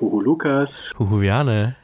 [0.00, 0.94] Huhu Lukas.
[0.98, 1.76] Huhu Jane.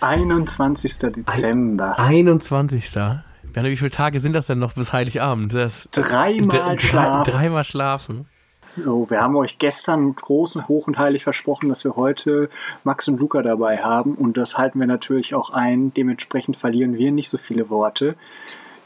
[0.00, 0.98] 21.
[0.98, 1.98] Dezember.
[1.98, 2.94] 21.
[2.94, 3.22] Jane,
[3.70, 5.54] wie viele Tage sind das denn noch bis Heiligabend?
[5.54, 7.32] Das dreimal schlafen.
[7.32, 8.26] Dreimal schlafen.
[8.66, 12.48] So, wir haben euch gestern groß und hoch und heilig versprochen, dass wir heute
[12.84, 15.92] Max und Luca dabei haben und das halten wir natürlich auch ein.
[15.94, 18.14] Dementsprechend verlieren wir nicht so viele Worte.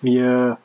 [0.01, 0.59] Wir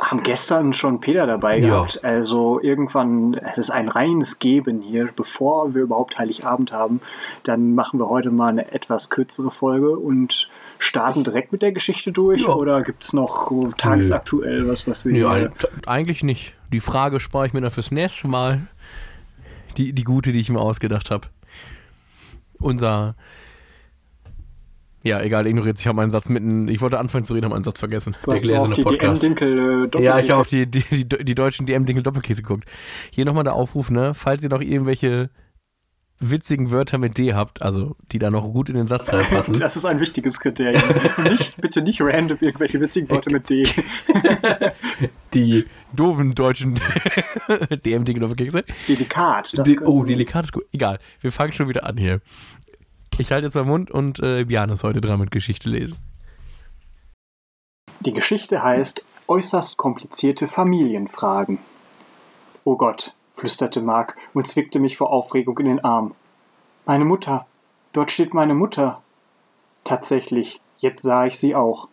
[0.00, 1.68] haben gestern schon Peter dabei ja.
[1.68, 2.04] gehabt.
[2.04, 7.00] Also irgendwann, es ist ein reines Geben hier, bevor wir überhaupt Heiligabend haben.
[7.42, 12.12] Dann machen wir heute mal eine etwas kürzere Folge und starten direkt mit der Geschichte
[12.12, 12.42] durch.
[12.42, 12.48] Ja.
[12.48, 15.16] Oder gibt es noch tagesaktuell was, was wir.
[15.16, 15.48] Ja,
[15.86, 16.54] eigentlich nicht.
[16.72, 18.68] Die Frage spare ich mir dann fürs nächste Mal.
[19.76, 21.28] Die, die gute, die ich mir ausgedacht habe.
[22.58, 23.14] Unser
[25.02, 25.78] ja, egal, ignoriert.
[25.78, 26.68] Ich habe meinen Satz mitten.
[26.68, 28.16] Ich wollte anfangen zu reden, habe meinen Satz vergessen.
[28.22, 29.22] Du der gläserne die Podcast.
[29.22, 32.64] DM äh, ja, ich habe auf die, die, die, die deutschen DM-Dinkel Doppelkäse geguckt.
[33.10, 34.12] Hier nochmal der Aufruf, ne?
[34.14, 35.30] Falls ihr noch irgendwelche
[36.20, 39.58] witzigen Wörter mit D habt, also die da noch gut in den Satz reinpassen.
[39.60, 40.82] Das ist ein wichtiges Kriterium.
[41.24, 43.62] nicht, bitte nicht random irgendwelche witzigen Wörter mit D.
[45.34, 46.78] die doofen deutschen
[47.84, 48.64] DM-Dinkel Doppelkäse.
[48.86, 49.66] Delikat.
[49.66, 50.64] De oh, delikat ist gut.
[50.72, 52.20] Egal, wir fangen schon wieder an hier.
[53.18, 55.98] Ich halte jetzt meinen Mund und äh, Björn ist heute dran mit Geschichte lesen.
[58.00, 61.58] Die Geschichte heißt Äußerst komplizierte Familienfragen.
[62.64, 66.14] Oh Gott, flüsterte Mark und zwickte mich vor Aufregung in den Arm.
[66.84, 67.46] Meine Mutter.
[67.92, 69.02] Dort steht meine Mutter.
[69.84, 71.88] Tatsächlich, jetzt sah ich sie auch.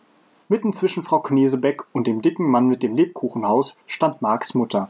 [0.48, 4.88] Mitten zwischen Frau Knesebeck und dem dicken Mann mit dem Lebkuchenhaus stand Marks Mutter.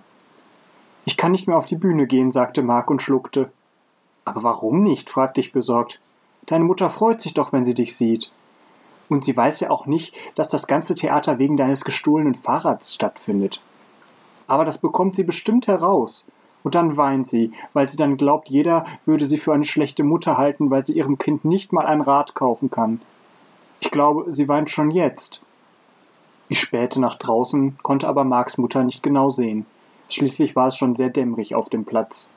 [1.05, 3.51] Ich kann nicht mehr auf die Bühne gehen, sagte Mark und schluckte.
[4.25, 5.11] Aber warum nicht?
[5.11, 6.01] fragte ich besorgt.
[6.47, 8.31] Deine Mutter freut sich doch, wenn sie dich sieht.
[9.09, 13.61] Und sie weiß ja auch nicht, dass das ganze Theater wegen deines gestohlenen Fahrrads stattfindet.
[14.47, 16.27] Aber das bekommt sie bestimmt heraus.
[16.63, 20.37] Und dann weint sie, weil sie dann glaubt, jeder würde sie für eine schlechte Mutter
[20.37, 23.01] halten, weil sie ihrem Kind nicht mal ein Rad kaufen kann.
[23.81, 25.41] Ich glaube, sie weint schon jetzt.
[26.49, 29.67] Ich spähte nach draußen, konnte aber Marks Mutter nicht genau sehen.
[30.09, 32.31] Schließlich war es schon sehr dämmerig auf dem Platz.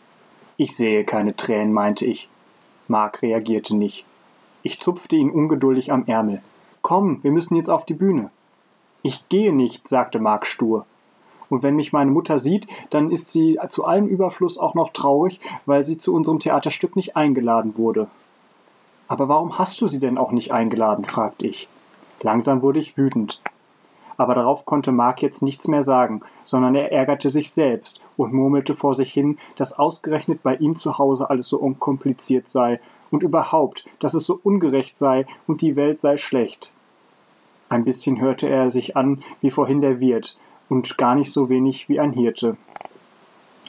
[0.58, 2.30] Ich sehe keine Tränen, meinte ich.
[2.92, 4.06] Mark reagierte nicht.
[4.62, 6.44] Ich zupfte ihn ungeduldig am Ärmel.
[6.84, 8.30] Komm, wir müssen jetzt auf die Bühne.
[9.02, 10.86] Ich gehe nicht, sagte Mark stur.
[11.50, 15.40] Und wenn mich meine Mutter sieht, dann ist sie zu allem Überfluss auch noch traurig,
[15.66, 18.08] weil sie zu unserem Theaterstück nicht eingeladen wurde.
[19.08, 21.04] Aber warum hast du sie denn auch nicht eingeladen?
[21.04, 21.68] fragte ich.
[22.22, 23.42] Langsam wurde ich wütend
[24.22, 28.76] aber darauf konnte Mark jetzt nichts mehr sagen, sondern er ärgerte sich selbst und murmelte
[28.76, 33.84] vor sich hin, dass ausgerechnet bei ihm zu Hause alles so unkompliziert sei und überhaupt,
[34.00, 36.72] dass es so ungerecht sei und die Welt sei schlecht.
[37.68, 40.38] Ein bisschen hörte er sich an wie vorhin der Wirt
[40.70, 42.58] und gar nicht so wenig wie ein Hirte.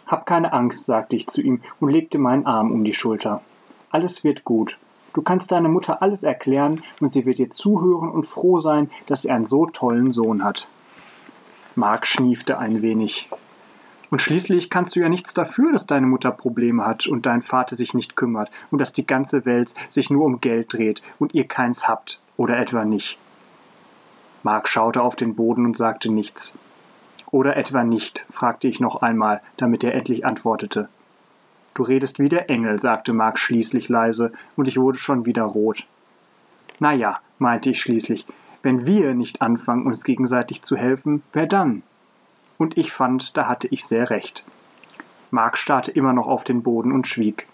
[0.06, 3.40] Hab keine Angst, sagte ich zu ihm und legte meinen Arm um die Schulter.
[3.90, 4.76] Alles wird gut.
[5.14, 9.22] Du kannst deiner Mutter alles erklären und sie wird dir zuhören und froh sein, dass
[9.22, 10.68] sie einen so tollen Sohn hat.
[11.74, 13.28] Mark schniefte ein wenig.
[14.10, 17.76] Und schließlich kannst du ja nichts dafür, dass deine Mutter Probleme hat und dein Vater
[17.76, 21.48] sich nicht kümmert und dass die ganze Welt sich nur um Geld dreht und ihr
[21.48, 23.18] keins habt oder etwa nicht.
[24.42, 26.54] Mark schaute auf den Boden und sagte nichts.
[27.30, 30.88] Oder etwa nicht, fragte ich noch einmal, damit er endlich antwortete.
[31.74, 35.86] Du redest wie der Engel, sagte Mark schließlich leise, und ich wurde schon wieder rot.
[36.78, 38.26] Na ja, meinte ich schließlich,
[38.62, 41.82] wenn wir nicht anfangen, uns gegenseitig zu helfen, wer dann?
[42.58, 44.44] Und ich fand, da hatte ich sehr recht.
[45.30, 47.48] Mark starrte immer noch auf den Boden und schwieg.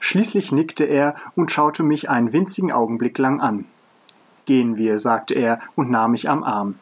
[0.00, 3.66] Schließlich nickte er und schaute mich einen winzigen Augenblick lang an.
[4.46, 6.76] Gehen wir, sagte er und nahm mich am Arm.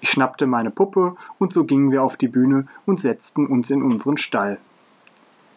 [0.00, 3.82] Ich schnappte meine Puppe und so gingen wir auf die Bühne und setzten uns in
[3.82, 4.58] unseren Stall.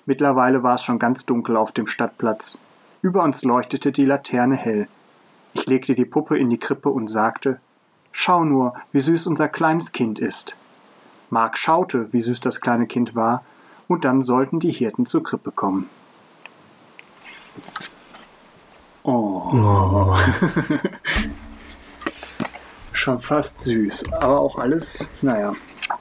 [0.09, 2.57] Mittlerweile war es schon ganz dunkel auf dem Stadtplatz.
[3.03, 4.88] Über uns leuchtete die Laterne hell.
[5.53, 7.59] Ich legte die Puppe in die Krippe und sagte
[8.11, 10.57] Schau nur, wie süß unser kleines Kind ist.
[11.29, 13.44] Mark schaute, wie süß das kleine Kind war,
[13.88, 15.88] und dann sollten die Hirten zur Krippe kommen.
[19.03, 19.44] Oh.
[19.53, 20.17] oh.
[22.94, 25.53] Schon fast süß, aber auch alles, naja,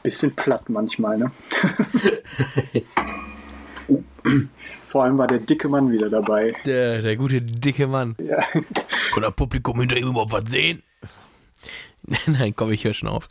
[0.02, 1.31] bisschen platt manchmal, ne?
[4.88, 6.54] Vor allem war der dicke Mann wieder dabei.
[6.64, 8.16] Der, der gute dicke Mann.
[8.19, 8.38] Ja.
[9.12, 10.82] Kann das Publikum hinter ihm überhaupt was sehen?
[12.26, 13.28] Nein, komm, ich höre schon auf.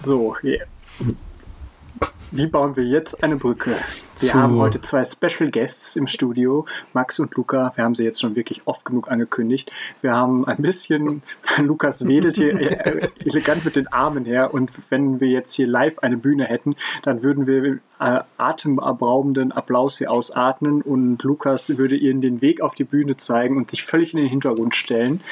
[0.00, 0.64] So, yeah.
[2.30, 3.74] Wie bauen wir jetzt eine Brücke?
[4.20, 7.72] Wir haben heute zwei Special Guests im Studio, Max und Luca.
[7.74, 9.72] Wir haben sie jetzt schon wirklich oft genug angekündigt.
[10.02, 11.22] Wir haben ein bisschen,
[11.58, 16.00] Lukas wedelt hier äh, elegant mit den Armen her und wenn wir jetzt hier live
[16.00, 22.20] eine Bühne hätten, dann würden wir äh, atemberaubenden Applaus hier ausatmen und Lukas würde ihnen
[22.20, 25.22] den Weg auf die Bühne zeigen und sich völlig in den Hintergrund stellen.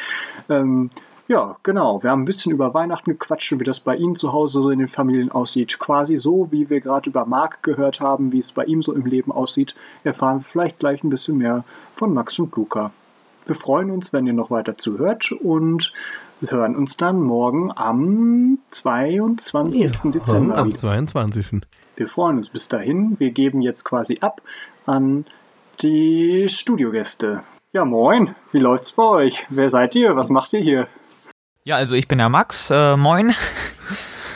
[0.49, 0.91] Ähm,
[1.29, 2.03] ja, genau.
[2.03, 4.71] Wir haben ein bisschen über Weihnachten gequatscht und wie das bei Ihnen zu Hause so
[4.71, 5.79] in den Familien aussieht.
[5.79, 9.07] Quasi so, wie wir gerade über Marc gehört haben, wie es bei ihm so im
[9.07, 9.75] Leben aussieht,
[10.05, 11.65] erfahren wir vielleicht gleich ein bisschen mehr
[11.95, 12.93] von Max und Luca.
[13.47, 15.93] Wir freuen uns, wenn ihr noch weiter zuhört und
[16.49, 20.13] hören uns dann morgen am 22.
[20.13, 20.59] Dezember.
[20.59, 20.77] Am wieder.
[20.77, 21.61] 22.
[21.97, 23.17] Wir freuen uns bis dahin.
[23.19, 24.43] Wir geben jetzt quasi ab
[24.85, 25.27] an
[25.81, 27.43] die Studiogäste.
[27.73, 28.35] Ja, moin.
[28.53, 29.47] Wie läuft's bei euch?
[29.49, 30.17] Wer seid ihr?
[30.17, 30.89] Was macht ihr hier?
[31.67, 33.35] Ja, also ich bin der Max, äh, moin.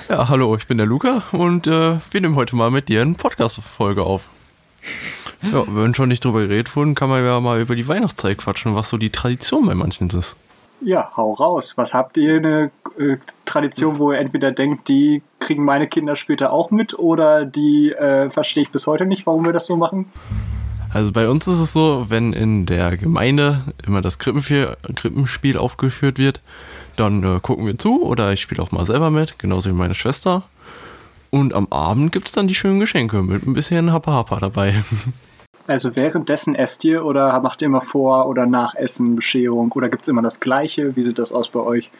[0.08, 3.14] Ja, hallo, ich bin der Luca und äh, wir nehmen heute mal mit dir eine
[3.14, 4.28] Podcast-Folge auf.
[5.40, 8.74] Ja, wenn schon nicht drüber geredet wurden, kann man ja mal über die Weihnachtszeit quatschen,
[8.74, 10.36] was so die Tradition bei manchen ist.
[10.80, 11.74] Ja, hau raus.
[11.76, 16.52] Was habt ihr eine äh, Tradition, wo ihr entweder denkt, die kriegen meine Kinder später
[16.52, 20.06] auch mit oder die äh, verstehe ich bis heute nicht, warum wir das so machen?
[20.92, 26.18] Also bei uns ist es so, wenn in der Gemeinde immer das Krippenspiel, Krippenspiel aufgeführt
[26.18, 26.40] wird,
[27.00, 29.94] dann äh, gucken wir zu oder ich spiele auch mal selber mit, genauso wie meine
[29.94, 30.42] Schwester.
[31.30, 34.84] Und am Abend gibt es dann die schönen Geschenke mit ein bisschen Hapa Hapa dabei.
[35.66, 40.02] Also währenddessen esst ihr oder macht ihr immer vor oder nach Essen Bescherung oder gibt
[40.02, 40.96] es immer das Gleiche?
[40.96, 41.92] Wie sieht das aus bei euch?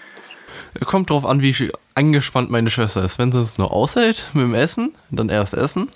[0.86, 3.20] Kommt drauf an, wie angespannt meine Schwester ist.
[3.20, 5.88] Wenn sie es nur aushält mit dem Essen, dann erst essen.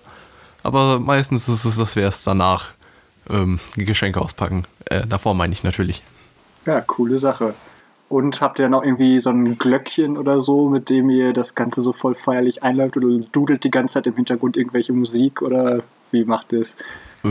[0.63, 2.69] Aber meistens ist es, dass wir erst danach
[3.29, 4.67] ähm, Geschenke auspacken.
[4.85, 6.05] Äh, davor meine ich natürlich.
[6.67, 7.55] Ja, coole Sache.
[8.09, 11.81] Und habt ihr noch irgendwie so ein Glöckchen oder so, mit dem ihr das Ganze
[11.81, 16.25] so voll feierlich einläuft oder dudelt die ganze Zeit im Hintergrund irgendwelche Musik oder wie
[16.25, 16.77] macht ihr es?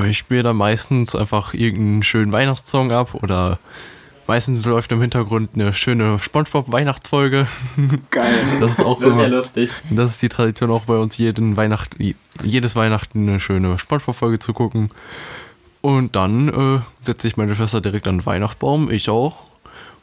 [0.08, 3.60] Ich spiele dann meistens einfach irgendeinen schönen Weihnachtssong ab oder
[4.28, 7.48] meistens läuft im Hintergrund eine schöne Spongebob-Weihnachtsfolge.
[8.10, 8.34] Geil.
[8.60, 9.70] Das ist auch Das ist ja immer, lustig.
[9.92, 11.96] das ist die Tradition auch bei uns, jeden Weihnacht,
[12.42, 14.90] jedes Weihnachten eine schöne Spongebob-Folge zu gucken.
[15.81, 19.36] Und dann äh, setzt sich meine Schwester direkt an den Weihnachtsbaum, ich auch.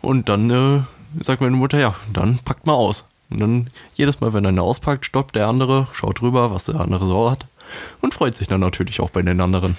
[0.03, 3.05] Und dann äh, sagt meine Mutter, ja, dann packt mal aus.
[3.31, 7.07] Und dann jedes Mal, wenn einer auspackt, stoppt der andere, schaut rüber, was der andere
[7.07, 7.47] so hat.
[8.01, 9.77] Und freut sich dann natürlich auch bei den anderen.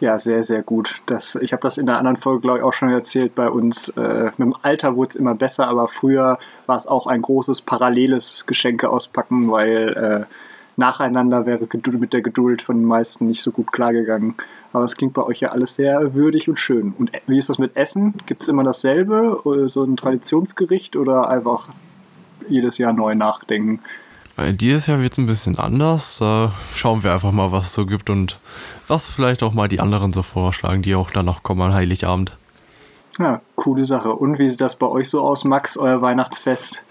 [0.00, 0.96] Ja, sehr, sehr gut.
[1.06, 3.34] Das, ich habe das in der anderen Folge, glaube ich, auch schon erzählt.
[3.34, 7.06] Bei uns äh, mit dem Alter wurde es immer besser, aber früher war es auch
[7.06, 10.34] ein großes paralleles Geschenke auspacken, weil äh,
[10.76, 11.66] nacheinander wäre
[11.98, 14.34] mit der Geduld von den meisten nicht so gut klargegangen.
[14.72, 16.94] Aber es klingt bei euch ja alles sehr würdig und schön.
[16.98, 18.14] Und wie ist das mit Essen?
[18.26, 19.40] Gibt es immer dasselbe?
[19.44, 21.68] Oder so ein Traditionsgericht oder einfach
[22.48, 23.80] jedes Jahr neu nachdenken?
[24.36, 26.18] Dieses Jahr wird es ein bisschen anders.
[26.18, 28.40] Da schauen wir einfach mal, was es so gibt und
[28.88, 32.36] was vielleicht auch mal die anderen so vorschlagen, die auch dann noch kommen an Heiligabend.
[33.20, 34.12] Ja, coole Sache.
[34.12, 36.82] Und wie sieht das bei euch so aus, Max, euer Weihnachtsfest?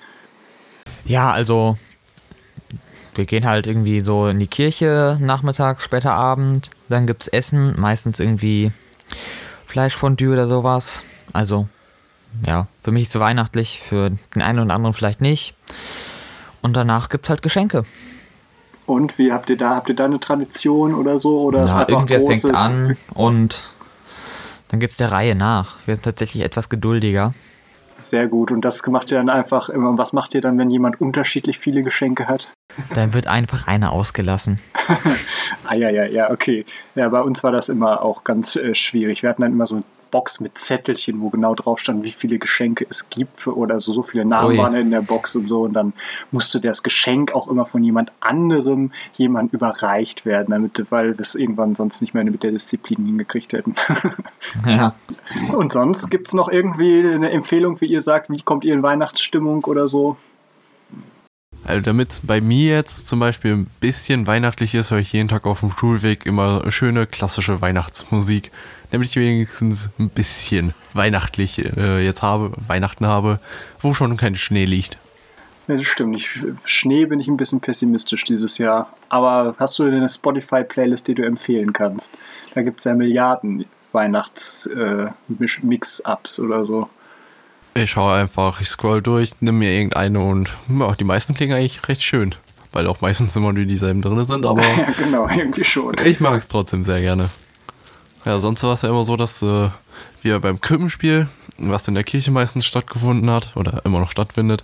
[1.04, 1.78] Ja, also
[3.16, 6.70] wir gehen halt irgendwie so in die Kirche nachmittags, später Abend.
[6.90, 8.72] Dann gibt's Essen, meistens irgendwie
[9.66, 11.04] Fleischfondue oder sowas.
[11.32, 11.68] Also,
[12.46, 15.56] ja, für mich ist es weihnachtlich, für den einen oder anderen vielleicht nicht.
[16.62, 17.86] Und danach gibt's halt Geschenke.
[18.86, 21.42] Und wie habt ihr da, habt ihr da eine Tradition oder so?
[21.42, 23.64] Oder ist Na, einfach irgendwer großes, fängt an und
[24.70, 25.78] dann geht's der Reihe nach.
[25.86, 27.34] Wir sind tatsächlich etwas geduldiger.
[28.04, 28.52] Sehr gut.
[28.52, 29.90] Und das macht ihr dann einfach immer.
[29.90, 32.50] und Was macht ihr dann, wenn jemand unterschiedlich viele Geschenke hat?
[32.94, 34.60] Dann wird einfach einer ausgelassen.
[35.66, 36.66] Ah ja, ja, ja, okay.
[36.94, 39.24] Ja, bei uns war das immer auch ganz äh, schwierig.
[39.24, 39.82] Wir hatten dann immer so
[40.14, 44.04] Box mit Zettelchen, wo genau drauf stand, wie viele Geschenke es gibt oder so, so
[44.04, 44.58] viele Namen Ui.
[44.60, 45.64] waren in der Box und so.
[45.64, 45.94] Und dann
[46.30, 51.34] musste das Geschenk auch immer von jemand anderem jemand überreicht werden, damit, weil wir es
[51.34, 53.74] irgendwann sonst nicht mehr mit der Disziplin hingekriegt hätten.
[54.68, 54.94] Ja.
[55.54, 58.84] und sonst gibt es noch irgendwie eine Empfehlung, wie ihr sagt, wie kommt ihr in
[58.84, 60.16] Weihnachtsstimmung oder so?
[61.74, 65.28] Also damit es bei mir jetzt zum Beispiel ein bisschen weihnachtlich ist, höre ich jeden
[65.28, 68.52] Tag auf dem Schulweg immer schöne klassische Weihnachtsmusik,
[68.92, 73.40] damit ich wenigstens ein bisschen weihnachtlich äh, jetzt habe, Weihnachten habe,
[73.80, 75.00] wo schon kein Schnee liegt.
[75.68, 76.16] Ja, das stimmt.
[76.16, 76.30] Ich,
[76.66, 78.94] Schnee bin ich ein bisschen pessimistisch dieses Jahr.
[79.10, 82.16] Aber hast du eine Spotify-Playlist, die du empfehlen kannst?
[82.54, 86.88] Da gibt es ja Milliarden Weihnachts-Mix-Ups oder so.
[87.76, 91.88] Ich schaue einfach, ich scroll durch, nimm mir irgendeine und ja, die meisten klingen eigentlich
[91.88, 92.36] recht schön.
[92.72, 95.96] Weil auch meistens immer nur dieselben drin sind, aber Ja, genau, irgendwie schon.
[96.06, 97.30] ich mag es trotzdem sehr gerne.
[98.26, 99.70] Ja, sonst war es ja immer so, dass äh,
[100.22, 101.28] wir beim Krippenspiel,
[101.58, 104.64] was in der Kirche meistens stattgefunden hat oder immer noch stattfindet,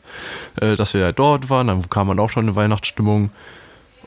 [0.61, 3.31] äh, dass wir ja dort waren, dann kam man auch schon in Weihnachtsstimmung.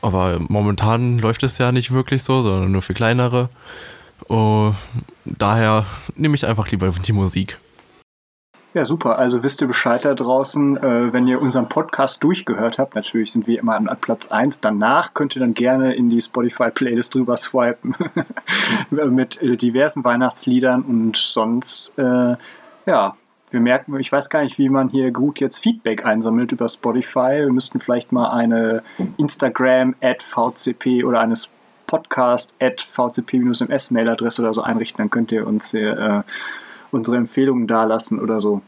[0.01, 3.51] aber momentan läuft es ja nicht wirklich so, sondern nur für kleinere.
[4.29, 4.73] Oh,
[5.25, 7.59] daher nehme ich einfach lieber die Musik.
[8.75, 9.19] Ja, super.
[9.19, 12.95] Also wisst ihr Bescheid da draußen, äh, wenn ihr unseren Podcast durchgehört habt.
[12.95, 14.63] Natürlich sind wir immer an Platz 1.
[14.63, 17.95] Danach könnt ihr dann gerne in die Spotify-Playlist drüber swipen
[18.91, 22.37] mit äh, diversen Weihnachtsliedern und sonst, äh,
[22.87, 23.17] ja,
[23.51, 27.41] wir merken, ich weiß gar nicht, wie man hier gut jetzt Feedback einsammelt über Spotify.
[27.41, 28.83] Wir müssten vielleicht mal eine
[29.19, 31.35] Instagram at VCP oder eine
[31.87, 34.97] Podcast at VCP-MS-Mailadresse oder so einrichten.
[34.97, 36.23] Dann könnt ihr uns hier, äh,
[36.93, 38.63] unsere Empfehlungen dalassen oder so.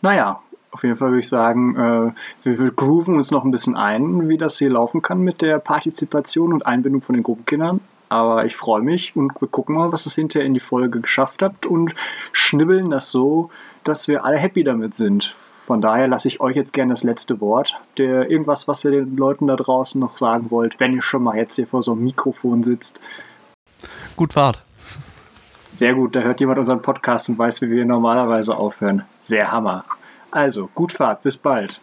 [0.00, 0.40] Naja,
[0.70, 2.12] auf jeden Fall würde ich sagen, äh,
[2.42, 6.52] wir, grooven uns noch ein bisschen ein, wie das hier laufen kann mit der Partizipation
[6.52, 7.80] und Einbindung von den Gruppenkindern.
[8.10, 11.42] Aber ich freue mich und wir gucken mal, was es hinterher in die Folge geschafft
[11.42, 11.94] habt und
[12.32, 13.50] schnibbeln das so,
[13.84, 15.34] dass wir alle happy damit sind.
[15.66, 17.74] Von daher lasse ich euch jetzt gerne das letzte Wort.
[17.74, 21.36] Habt irgendwas, was ihr den Leuten da draußen noch sagen wollt, wenn ihr schon mal
[21.36, 23.00] jetzt hier vor so einem Mikrofon sitzt?
[24.16, 24.62] Gut Fahrt.
[25.72, 29.04] Sehr gut, da hört jemand unseren Podcast und weiß, wie wir normalerweise aufhören.
[29.20, 29.84] Sehr Hammer.
[30.30, 31.80] Also, gut Fahrt, bis bald.